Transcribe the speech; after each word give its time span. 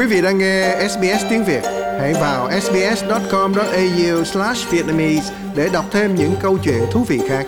Quý 0.00 0.06
vị 0.06 0.22
đang 0.22 0.38
nghe 0.38 0.88
SBS 0.88 1.24
tiếng 1.30 1.44
Việt, 1.44 1.62
hãy 2.00 2.14
vào 2.14 2.60
sbs.com.au/vietnamese 2.60 5.34
để 5.56 5.68
đọc 5.72 5.84
thêm 5.90 6.14
những 6.14 6.34
câu 6.40 6.58
chuyện 6.58 6.82
thú 6.92 7.04
vị 7.08 7.20
khác. 7.28 7.46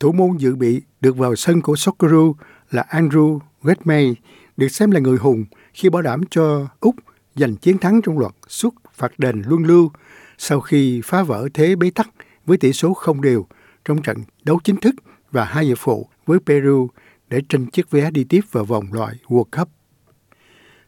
Thủ 0.00 0.12
môn 0.12 0.36
dự 0.36 0.56
bị 0.56 0.82
được 1.00 1.16
vào 1.16 1.36
sân 1.36 1.60
của 1.60 1.76
Socceroo 1.76 2.32
là 2.70 2.84
Andrew 2.90 3.38
Redmayne, 3.62 4.14
được 4.56 4.68
xem 4.68 4.90
là 4.90 5.00
người 5.00 5.16
hùng 5.16 5.44
khi 5.74 5.88
bảo 5.88 6.02
đảm 6.02 6.20
cho 6.30 6.66
Úc 6.80 6.94
giành 7.34 7.56
chiến 7.56 7.78
thắng 7.78 8.02
trong 8.02 8.18
loạt 8.18 8.32
xuất 8.48 8.74
phạt 8.94 9.18
đền 9.18 9.42
luân 9.46 9.64
lưu 9.64 9.90
sau 10.38 10.60
khi 10.60 11.00
phá 11.04 11.22
vỡ 11.22 11.48
thế 11.54 11.76
bế 11.76 11.90
tắc 11.90 12.08
với 12.46 12.58
tỷ 12.58 12.72
số 12.72 12.94
không 12.94 13.20
đều 13.20 13.46
trong 13.84 14.02
trận 14.02 14.18
đấu 14.44 14.60
chính 14.64 14.76
thức 14.76 14.94
và 15.30 15.44
hai 15.44 15.64
hiệp 15.64 15.78
phụ 15.78 16.08
với 16.26 16.38
Peru 16.46 16.88
để 17.32 17.40
tranh 17.48 17.66
chiếc 17.66 17.90
vé 17.90 18.10
đi 18.10 18.24
tiếp 18.24 18.40
vào 18.50 18.64
vòng 18.64 18.92
loại 18.92 19.14
World 19.28 19.58
Cup. 19.58 19.68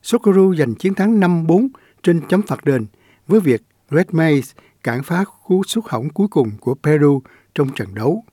Socorro 0.02 0.54
giành 0.58 0.74
chiến 0.74 0.94
thắng 0.94 1.20
5-4 1.20 1.68
trên 2.02 2.20
chấm 2.28 2.42
phạt 2.42 2.64
đền 2.64 2.86
với 3.26 3.40
việc 3.40 3.62
Red 3.90 4.06
Mays 4.12 4.50
cản 4.82 5.02
phá 5.02 5.24
cú 5.46 5.62
sút 5.66 5.84
hỏng 5.88 6.08
cuối 6.08 6.28
cùng 6.28 6.50
của 6.60 6.74
Peru 6.82 7.22
trong 7.54 7.68
trận 7.74 7.94
đấu. 7.94 8.24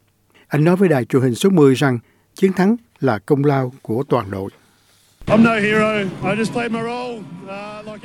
Anh 0.47 0.63
nói 0.63 0.75
với 0.75 0.89
đài 0.89 1.05
truyền 1.05 1.21
hình 1.21 1.35
số 1.35 1.49
10 1.49 1.73
rằng 1.75 1.99
chiến 2.35 2.53
thắng 2.53 2.75
là 2.99 3.19
công 3.19 3.45
lao 3.45 3.73
của 3.81 4.03
toàn 4.09 4.31
đội. 4.31 4.49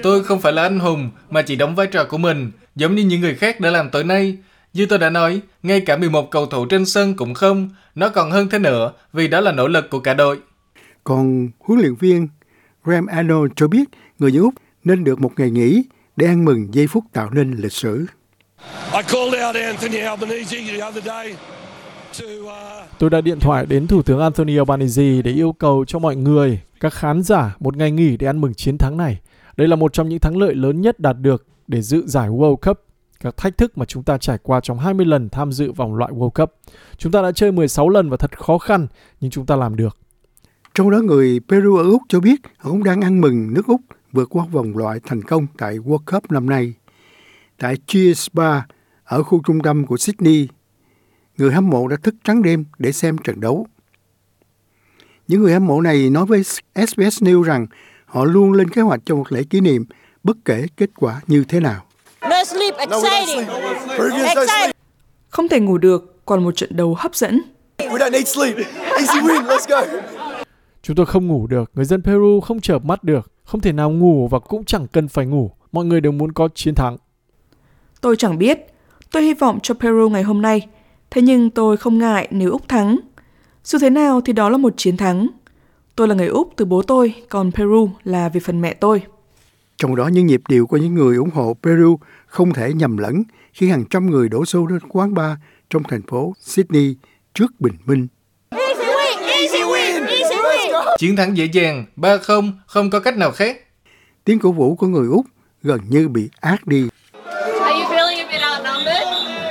Tôi 0.03 0.25
không 0.25 0.41
phải 0.41 0.53
là 0.53 0.63
anh 0.63 0.79
hùng 0.79 1.11
mà 1.31 1.43
chỉ 1.43 1.57
đóng 1.57 1.75
vai 1.75 1.87
trò 1.87 2.05
của 2.05 2.19
mình, 2.19 2.51
giống 2.77 2.95
như 2.95 3.05
những 3.05 3.21
người 3.21 3.35
khác 3.35 3.61
đã 3.61 3.71
làm 3.71 3.91
tối 3.91 4.05
nay. 4.05 4.39
Như 4.77 4.87
tôi 4.87 4.99
đã 4.99 5.11
nói, 5.11 5.41
ngay 5.63 5.81
cả 5.81 5.97
11 5.97 6.31
cầu 6.31 6.47
thủ 6.47 6.67
trên 6.67 6.87
sân 6.87 7.15
cũng 7.15 7.35
không, 7.35 7.71
nó 7.95 8.09
còn 8.09 8.31
hơn 8.31 8.49
thế 8.49 8.59
nữa 8.59 8.93
vì 9.13 9.29
đó 9.29 9.41
là 9.41 9.53
nỗ 9.53 9.69
lực 9.69 9.91
của 9.91 10.01
cả 10.01 10.15
đội. 10.15 10.39
Còn 11.05 11.49
huấn 11.61 11.81
luyện 11.81 11.95
viên 11.95 12.29
Graham 12.85 13.07
Arnold 13.07 13.53
cho 13.57 13.69
biết 13.69 13.85
người 14.19 14.33
dân 14.33 14.43
Úc 14.43 14.55
nên 14.85 15.05
được 15.05 15.21
một 15.21 15.31
ngày 15.37 15.51
nghỉ 15.51 15.83
để 16.17 16.27
ăn 16.27 16.45
mừng 16.45 16.75
giây 16.75 16.87
phút 16.87 17.05
tạo 17.13 17.31
nên 17.31 17.53
lịch 17.53 17.73
sử. 17.73 18.07
Uh, 18.99 19.07
tôi 22.99 23.11
đã 23.11 23.21
điện 23.21 23.41
thoại 23.41 23.67
đến 23.67 23.87
Thủ 23.87 24.03
tướng 24.03 24.21
Anthony 24.21 24.57
Albanese 24.57 25.23
để 25.25 25.33
yêu 25.33 25.53
cầu 25.53 25.85
cho 25.89 25.99
mọi 25.99 26.17
người, 26.17 26.61
các 26.81 26.95
khán 26.95 27.23
giả 27.23 27.57
một 27.61 27.77
ngày 27.77 27.91
nghỉ 27.91 28.17
để 28.17 28.27
ăn 28.27 28.41
mừng 28.41 28.55
chiến 28.55 28.79
thắng 28.79 28.97
này. 28.97 29.19
Đây 29.57 29.69
là 29.69 29.77
một 29.77 29.93
trong 29.93 30.09
những 30.09 30.21
thắng 30.21 30.37
lợi 30.37 30.55
lớn 30.55 30.81
nhất 30.81 31.01
đạt 31.01 31.17
được 31.21 31.47
để 31.67 31.83
dự 31.83 32.07
giải 32.07 32.29
World 32.29 32.57
Cup 32.57 32.86
các 33.21 33.37
thách 33.37 33.59
thức 33.59 33.79
mà 33.79 33.85
chúng 33.85 34.03
ta 34.03 34.19
trải 34.19 34.39
qua 34.43 34.61
trong 34.61 34.79
20 34.79 35.07
lần 35.07 35.29
tham 35.29 35.53
dự 35.53 35.73
vòng 35.73 35.95
loại 35.95 36.13
World 36.13 36.31
Cup. 36.31 36.55
Chúng 36.97 37.13
ta 37.13 37.23
đã 37.23 37.33
chơi 37.33 37.53
16 37.53 37.89
lần 37.89 38.11
và 38.11 38.17
thật 38.17 38.39
khó 38.39 38.59
khăn, 38.59 38.87
nhưng 39.21 39.31
chúng 39.31 39.47
ta 39.47 39.57
làm 39.57 39.77
được. 39.77 39.99
Trong 40.75 40.91
đó 40.91 40.99
người 40.99 41.41
Peru 41.49 41.77
ở 41.77 41.91
Úc 41.91 42.03
cho 42.09 42.21
biết 42.21 42.41
họ 42.59 42.71
cũng 42.71 42.85
đang 42.85 43.01
ăn 43.01 43.21
mừng 43.21 43.55
nước 43.55 43.67
Úc 43.67 43.81
vượt 44.13 44.29
qua 44.31 44.45
vòng 44.53 44.77
loại 44.77 45.01
thành 45.07 45.23
công 45.23 45.47
tại 45.59 45.79
World 45.79 45.99
Cup 46.13 46.33
năm 46.33 46.51
nay. 46.51 46.75
Tại 47.59 47.77
Cheers 47.87 48.29
Bar 48.33 48.63
ở 49.05 49.23
khu 49.23 49.43
trung 49.47 49.61
tâm 49.61 49.87
của 49.87 49.97
Sydney, 49.97 50.49
người 51.39 51.53
hâm 51.53 51.71
mộ 51.71 51.89
đã 51.89 51.97
thức 52.03 52.15
trắng 52.25 52.43
đêm 52.43 52.65
để 52.79 52.93
xem 52.93 53.19
trận 53.19 53.41
đấu. 53.41 53.67
Những 55.29 55.43
người 55.43 55.53
hâm 55.53 55.67
mộ 55.67 55.81
này 55.81 56.11
nói 56.11 56.27
với 56.27 56.43
SBS 56.75 57.23
News 57.23 57.43
rằng 57.43 57.67
họ 58.05 58.25
luôn 58.25 58.53
lên 58.53 58.71
kế 58.71 58.83
hoạch 58.83 59.01
cho 59.05 59.17
một 59.17 59.33
lễ 59.33 59.45
kỷ 59.45 59.61
niệm 59.61 59.85
bất 60.23 60.37
kể 60.45 60.67
kết 60.77 60.91
quả 60.97 61.21
như 61.27 61.45
thế 61.49 61.61
nào. 61.61 61.85
No 62.47 62.59
sleep, 62.59 62.75
exciting. 62.77 63.49
Không 65.29 65.49
thể 65.49 65.61
ngủ 65.61 65.79
được, 65.79 66.27
còn 66.27 66.45
một 66.45 66.57
trận 66.57 66.77
đấu 66.77 66.95
hấp 66.99 67.15
dẫn. 67.15 67.43
We 67.79 67.99
don't 67.99 68.11
need 68.11 68.29
sleep. 68.29 68.57
Easy 68.91 69.21
win, 69.21 69.47
let's 69.47 69.67
go. 69.69 69.83
Chúng 70.83 70.97
tôi 70.97 71.07
không 71.07 71.27
ngủ 71.27 71.47
được, 71.47 71.71
người 71.75 71.85
dân 71.85 72.03
Peru 72.03 72.41
không 72.41 72.61
chợp 72.61 72.85
mắt 72.85 73.05
được, 73.05 73.33
không 73.45 73.61
thể 73.61 73.73
nào 73.73 73.91
ngủ 73.91 74.29
và 74.29 74.39
cũng 74.39 74.65
chẳng 74.65 74.87
cần 74.87 75.09
phải 75.09 75.27
ngủ. 75.27 75.51
Mọi 75.73 75.85
người 75.85 76.01
đều 76.01 76.13
muốn 76.13 76.33
có 76.33 76.49
chiến 76.55 76.75
thắng. 76.75 76.97
Tôi 78.01 78.17
chẳng 78.17 78.39
biết. 78.39 78.59
Tôi 79.13 79.23
hy 79.23 79.35
vọng 79.35 79.59
cho 79.63 79.75
Peru 79.75 80.09
ngày 80.09 80.23
hôm 80.23 80.43
nay. 80.43 80.67
Thế 81.11 81.23
nhưng 81.23 81.51
tôi 81.51 81.77
không 81.77 81.99
ngại 81.99 82.29
nếu 82.31 82.51
Úc 82.51 82.69
thắng. 82.69 82.97
Dù 83.65 83.79
thế 83.79 83.91
nào 83.91 84.21
thì 84.21 84.33
đó 84.33 84.49
là 84.49 84.57
một 84.57 84.75
chiến 84.77 84.97
thắng. 84.97 85.29
Tôi 85.97 86.09
là 86.09 86.15
người 86.15 86.27
Úc 86.27 86.53
từ 86.57 86.65
bố 86.65 86.83
tôi, 86.83 87.15
còn 87.29 87.53
Peru 87.53 87.91
là 88.05 88.29
vì 88.29 88.41
phần 88.41 88.61
mẹ 88.61 88.75
tôi. 88.75 89.03
Trong 89.79 89.97
đó 89.97 90.07
những 90.07 90.27
nhịp 90.27 90.41
điệu 90.49 90.67
của 90.67 90.77
những 90.77 90.95
người 90.95 91.17
ủng 91.17 91.31
hộ 91.31 91.57
Peru 91.63 91.99
không 92.27 92.53
thể 92.53 92.73
nhầm 92.73 92.97
lẫn 92.97 93.23
khi 93.53 93.69
hàng 93.69 93.85
trăm 93.91 94.11
người 94.11 94.29
đổ 94.29 94.45
xô 94.45 94.67
đến 94.67 94.79
quán 94.89 95.15
bar 95.15 95.39
trong 95.71 95.83
thành 95.83 96.03
phố 96.03 96.35
Sydney 96.41 96.97
trước 97.35 97.61
bình 97.61 97.75
minh. 97.87 98.07
Chiến 100.99 101.17
thắng 101.17 101.37
dễ 101.37 101.45
dàng, 101.45 101.85
3-0, 101.97 102.53
không 102.67 102.91
có 102.91 103.01
cách 103.01 103.17
nào 103.17 103.31
khác. 103.31 103.57
Tiếng 104.25 104.39
cổ 104.39 104.53
vũ 104.53 104.77
của 104.77 104.87
người 104.87 105.09
Úc 105.09 105.27
gần 105.63 105.81
như 105.89 106.09
bị 106.09 106.29
ác 106.41 106.67
đi. 106.67 106.89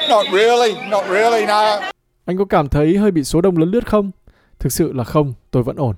Not 0.09 0.25
really, 0.34 0.75
not 0.90 1.06
really, 1.09 1.46
no. 1.46 1.80
Anh 2.25 2.38
có 2.38 2.46
cảm 2.46 2.69
thấy 2.69 2.97
hơi 2.97 3.12
bị 3.12 3.24
số 3.24 3.42
đông 3.42 3.57
lấn 3.57 3.72
lướt 3.72 3.88
không? 3.88 4.12
Thực 4.59 4.72
sự 4.72 4.94
là 4.94 5.03
không, 5.03 5.34
tôi 5.52 5.63
vẫn 5.63 5.75
ổn. 5.75 5.96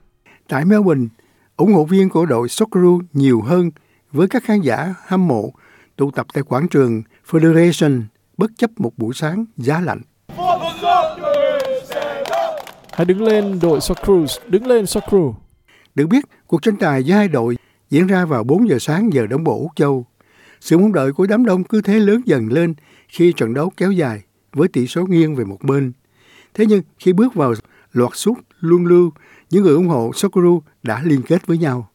Tại 0.48 0.66
Melbourne, 0.66 1.06
ủng 1.58 1.74
hộ 1.74 1.86
viên 1.86 2.10
của 2.10 2.26
đội 2.26 2.50
Socceroo 2.50 3.00
nhiều 3.14 3.42
hơn 3.42 3.72
với 4.18 4.28
các 4.28 4.44
khán 4.44 4.62
giả 4.62 4.94
hâm 5.06 5.28
mộ 5.28 5.54
tụ 5.96 6.12
tập 6.12 6.26
tại 6.34 6.44
quảng 6.44 6.68
trường 6.68 7.04
Federation 7.30 8.02
bất 8.38 8.52
chấp 8.58 8.80
một 8.80 8.98
buổi 8.98 9.14
sáng 9.14 9.46
giá 9.58 9.80
lạnh. 9.80 10.02
Hãy 12.94 13.06
đứng 13.06 13.22
lên 13.22 13.60
đội 13.62 13.82
Socceroos, 13.82 14.38
đứng 14.48 14.68
lên 14.68 14.86
Socceroo. 14.86 15.34
Được 15.96 16.08
biết, 16.08 16.26
cuộc 16.48 16.62
tranh 16.62 16.76
tài 16.78 17.04
giữa 17.04 17.14
hai 17.14 17.28
đội 17.28 17.58
diễn 17.90 18.08
ra 18.08 18.26
vào 18.26 18.44
4 18.44 18.70
giờ 18.70 18.78
sáng 18.80 19.14
giờ 19.14 19.28
Đông 19.28 19.44
Bộ 19.44 19.60
Úc 19.62 19.72
Châu. 19.76 20.06
Sự 20.60 20.78
mong 20.78 20.94
đợi 20.94 21.14
của 21.14 21.26
đám 21.28 21.46
đông 21.46 21.64
cứ 21.64 21.82
thế 21.82 22.00
lớn 22.00 22.22
dần 22.26 22.48
lên 22.52 22.74
khi 23.08 23.34
trận 23.34 23.54
đấu 23.54 23.72
kéo 23.78 23.92
dài 23.92 24.22
với 24.54 24.68
tỷ 24.68 24.88
số 24.88 25.06
nghiêng 25.06 25.36
về 25.36 25.46
một 25.46 25.64
bên. 25.64 25.92
Thế 26.54 26.66
nhưng 26.66 26.82
khi 27.00 27.14
bước 27.14 27.34
vào 27.34 27.54
loạt 27.94 28.12
sút 28.14 28.38
luân 28.60 28.86
lưu, 28.86 29.12
những 29.50 29.64
người 29.64 29.74
ủng 29.74 29.88
hộ 29.88 30.12
Socceroo 30.14 30.60
đã 30.84 31.02
liên 31.04 31.22
kết 31.22 31.48
với 31.48 31.58
nhau. 31.58 31.90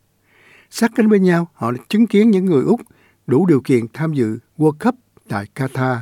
Sát 0.75 0.91
cánh 0.95 1.09
bên 1.09 1.23
nhau, 1.23 1.49
họ 1.55 1.73
chứng 1.89 2.07
kiến 2.07 2.31
những 2.31 2.45
người 2.45 2.63
Úc 2.67 2.81
đủ 3.27 3.47
điều 3.47 3.61
kiện 3.61 3.87
tham 3.93 4.13
dự 4.13 4.39
World 4.59 4.73
Cup 4.85 4.95
tại 5.29 5.47
Qatar. 5.55 5.97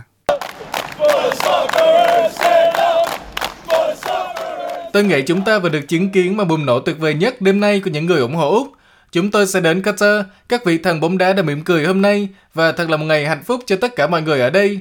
Tôi 4.92 5.04
nghĩ 5.04 5.22
chúng 5.22 5.44
ta 5.44 5.58
vừa 5.58 5.68
được 5.68 5.88
chứng 5.88 6.10
kiến 6.10 6.36
mà 6.36 6.44
bùng 6.44 6.66
nổ 6.66 6.80
tuyệt 6.80 6.96
vời 6.98 7.14
nhất 7.14 7.40
đêm 7.40 7.60
nay 7.60 7.80
của 7.84 7.90
những 7.90 8.06
người 8.06 8.20
ủng 8.20 8.34
hộ 8.34 8.50
Úc. 8.50 8.68
Chúng 9.12 9.30
tôi 9.30 9.46
sẽ 9.46 9.60
đến 9.60 9.82
Qatar, 9.82 10.22
các 10.48 10.64
vị 10.64 10.78
thần 10.78 11.00
bóng 11.00 11.18
đá 11.18 11.32
đã 11.32 11.42
mỉm 11.42 11.62
cười 11.64 11.86
hôm 11.86 12.02
nay 12.02 12.28
và 12.54 12.72
thật 12.72 12.90
là 12.90 12.96
một 12.96 13.06
ngày 13.06 13.26
hạnh 13.26 13.42
phúc 13.44 13.60
cho 13.66 13.76
tất 13.76 13.96
cả 13.96 14.06
mọi 14.06 14.22
người 14.22 14.40
ở 14.40 14.50
đây. 14.50 14.78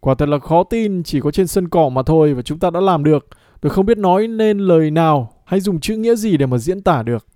Quả 0.00 0.14
thật 0.18 0.28
là 0.28 0.38
khó 0.38 0.64
tin, 0.64 1.02
chỉ 1.02 1.20
có 1.20 1.30
trên 1.30 1.46
sân 1.46 1.68
cỏ 1.68 1.88
mà 1.88 2.02
thôi 2.06 2.34
và 2.34 2.42
chúng 2.42 2.58
ta 2.58 2.70
đã 2.70 2.80
làm 2.80 3.04
được. 3.04 3.26
Tôi 3.60 3.70
không 3.70 3.86
biết 3.86 3.98
nói 3.98 4.26
nên 4.26 4.58
lời 4.58 4.90
nào 4.90 5.32
hay 5.44 5.60
dùng 5.60 5.80
chữ 5.80 5.96
nghĩa 5.96 6.14
gì 6.14 6.36
để 6.36 6.46
mà 6.46 6.58
diễn 6.58 6.82
tả 6.82 7.02
được. 7.02 7.26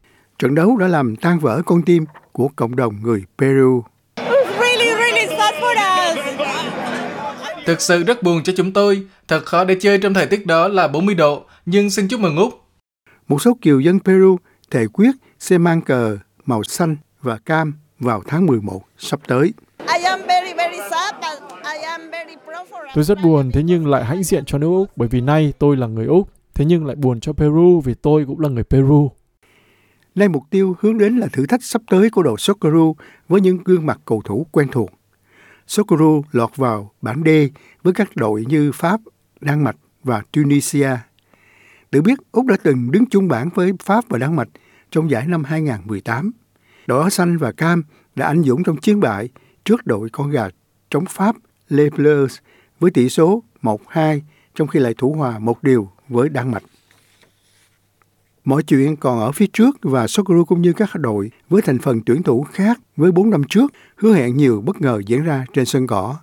Trận 0.43 0.55
đấu 0.55 0.77
đã 0.77 0.89
làm 0.89 1.17
tan 1.17 1.39
vỡ 1.39 1.63
con 1.67 1.83
tim 1.83 2.05
của 2.33 2.49
cộng 2.57 2.77
đồng 2.77 3.03
người 3.03 3.25
Peru. 3.39 3.85
Thực 7.67 7.81
sự 7.81 8.03
rất 8.03 8.23
buồn 8.23 8.43
cho 8.43 8.53
chúng 8.57 8.73
tôi. 8.73 9.07
Thật 9.29 9.45
khó 9.45 9.65
để 9.65 9.77
chơi 9.81 9.99
trong 9.99 10.15
thời 10.15 10.27
tiết 10.27 10.47
đó 10.47 10.69
là 10.69 10.89
40 10.89 11.15
độ, 11.15 11.45
nhưng 11.67 11.91
xin 11.91 12.09
chúc 12.09 12.21
mừng 12.21 12.37
Úc. 12.37 12.61
Một 13.29 13.43
số 13.43 13.57
kiều 13.61 13.81
dân 13.81 14.01
Peru 14.01 14.37
thề 14.71 14.87
quyết 14.93 15.11
sẽ 15.39 15.59
mang 15.59 15.83
cờ 15.83 16.19
màu 16.47 16.63
xanh 16.63 16.97
và 17.21 17.39
cam 17.39 17.75
vào 17.99 18.23
tháng 18.27 18.47
11 18.47 18.83
sắp 18.99 19.21
tới. 19.27 19.53
Tôi 22.95 23.05
rất 23.05 23.19
buồn, 23.25 23.51
thế 23.53 23.63
nhưng 23.63 23.87
lại 23.87 24.05
hãnh 24.05 24.23
diện 24.23 24.45
cho 24.45 24.59
nước 24.59 24.67
Úc 24.67 24.91
bởi 24.97 25.09
vì 25.09 25.21
nay 25.21 25.53
tôi 25.59 25.77
là 25.77 25.87
người 25.87 26.07
Úc. 26.07 26.29
Thế 26.55 26.65
nhưng 26.65 26.87
lại 26.87 26.97
buồn 26.97 27.21
cho 27.21 27.33
Peru 27.33 27.83
vì 27.85 27.95
tôi 27.95 28.25
cũng 28.27 28.41
là 28.41 28.49
người 28.49 28.65
Peru. 28.65 29.11
Nay 30.15 30.29
mục 30.29 30.43
tiêu 30.51 30.77
hướng 30.81 30.99
đến 30.99 31.19
là 31.19 31.27
thử 31.27 31.47
thách 31.47 31.65
sắp 31.65 31.83
tới 31.91 32.11
của 32.11 32.23
đội 32.23 32.37
Socceroo 32.39 32.93
với 33.29 33.41
những 33.41 33.59
gương 33.65 33.87
mặt 33.87 34.01
cầu 34.05 34.23
thủ 34.25 34.47
quen 34.53 34.69
thuộc. 34.73 34.91
Socceroo 35.67 36.21
lọt 36.33 36.57
vào 36.57 36.91
bảng 37.03 37.23
D 37.25 37.29
với 37.83 37.93
các 37.93 38.17
đội 38.17 38.45
như 38.49 38.73
Pháp, 38.73 39.01
Đan 39.41 39.65
Mạch 39.65 39.77
và 40.05 40.23
Tunisia. 40.33 40.97
Tự 41.91 42.03
biết, 42.03 42.19
Úc 42.33 42.47
đã 42.47 42.57
từng 42.63 42.91
đứng 42.91 43.07
chung 43.07 43.29
bảng 43.29 43.49
với 43.55 43.73
Pháp 43.83 44.05
và 44.09 44.19
Đan 44.19 44.37
Mạch 44.37 44.49
trong 44.91 45.11
giải 45.11 45.27
năm 45.27 45.45
2018. 45.45 46.31
Đội 46.87 47.01
áo 47.01 47.11
xanh 47.11 47.39
và 47.39 47.53
cam 47.53 47.83
đã 48.15 48.27
ảnh 48.27 48.43
dũng 48.43 48.65
trong 48.65 48.77
chiến 48.77 49.01
bại 49.01 49.29
trước 49.65 49.87
đội 49.87 50.09
con 50.13 50.31
gà 50.31 50.49
chống 50.91 51.05
Pháp 51.09 51.37
Les 51.69 51.93
Bleus 51.93 52.39
với 52.81 52.91
tỷ 52.91 53.09
số 53.09 53.43
1-2 53.63 54.21
trong 54.55 54.69
khi 54.69 54.81
lại 54.81 54.95
thủ 54.99 55.13
hòa 55.13 55.39
một 55.39 55.63
điều 55.63 55.91
với 56.09 56.29
Đan 56.29 56.51
Mạch. 56.51 56.63
Mọi 58.45 58.63
chuyện 58.63 58.97
còn 58.97 59.21
ở 59.21 59.33
phía 59.33 59.47
trước 59.53 59.77
và 59.83 60.07
Sokuru 60.07 60.45
cũng 60.45 60.63
như 60.63 60.73
các 60.73 60.91
đội 60.95 61.31
với 61.49 61.63
thành 61.63 61.79
phần 61.79 62.01
tuyển 62.07 62.23
thủ 62.23 62.47
khác 62.53 62.81
với 62.97 63.13
4 63.13 63.31
năm 63.31 63.43
trước 63.49 63.73
hứa 63.97 64.15
hẹn 64.15 64.37
nhiều 64.37 64.61
bất 64.61 64.81
ngờ 64.81 65.01
diễn 65.07 65.23
ra 65.23 65.45
trên 65.55 65.65
sân 65.65 65.87
cỏ. 65.87 66.17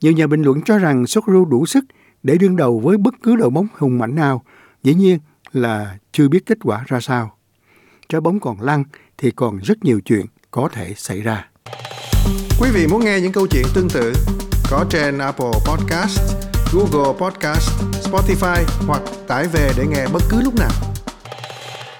Nhiều 0.00 0.12
nhà 0.12 0.26
bình 0.26 0.42
luận 0.42 0.62
cho 0.62 0.78
rằng 0.78 1.06
Sokuru 1.06 1.44
đủ 1.44 1.66
sức 1.66 1.84
để 2.22 2.38
đương 2.38 2.56
đầu 2.56 2.80
với 2.80 2.96
bất 2.96 3.14
cứ 3.22 3.36
đội 3.36 3.50
bóng 3.50 3.66
hùng 3.78 3.98
mạnh 3.98 4.14
nào, 4.14 4.42
dĩ 4.82 4.94
nhiên 4.94 5.18
là 5.52 5.98
chưa 6.12 6.28
biết 6.28 6.46
kết 6.46 6.58
quả 6.62 6.84
ra 6.86 7.00
sao. 7.00 7.36
Trái 8.08 8.20
bóng 8.20 8.40
còn 8.40 8.60
lăn 8.60 8.84
thì 9.18 9.30
còn 9.30 9.58
rất 9.58 9.84
nhiều 9.84 10.00
chuyện 10.00 10.26
có 10.50 10.68
thể 10.72 10.94
xảy 10.96 11.20
ra. 11.20 11.48
Quý 12.60 12.70
vị 12.74 12.86
muốn 12.86 13.04
nghe 13.04 13.20
những 13.20 13.32
câu 13.32 13.46
chuyện 13.46 13.64
tương 13.74 13.88
tự 13.88 14.12
có 14.70 14.84
trên 14.90 15.18
Apple 15.18 15.52
Podcast, 15.66 16.20
Google 16.72 17.18
Podcast, 17.18 17.70
Spotify 18.10 18.64
hoặc 18.86 19.02
tải 19.28 19.46
về 19.48 19.70
để 19.76 19.86
nghe 19.86 20.06
bất 20.12 20.22
cứ 20.30 20.40
lúc 20.42 20.54
nào. 20.54 20.85